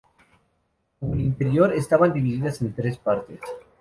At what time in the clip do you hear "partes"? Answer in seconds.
2.97-3.39